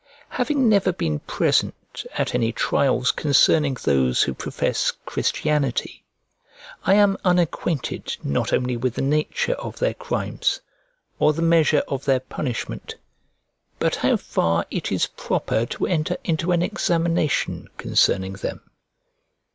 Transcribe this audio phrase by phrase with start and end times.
[0.29, 6.03] Having never been present at any trials concerning those who profess Christianity,
[6.83, 10.59] I am unacquainted not only with the nature of their crimes,
[11.19, 12.95] or the measure of their punishment,
[13.77, 18.61] but how far it is proper to enter into an examination concerning them.